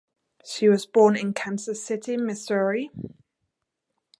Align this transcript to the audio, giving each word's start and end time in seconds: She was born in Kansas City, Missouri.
She 0.43 0.67
was 0.67 0.87
born 0.87 1.15
in 1.15 1.35
Kansas 1.35 1.85
City, 1.85 2.17
Missouri. 2.17 2.89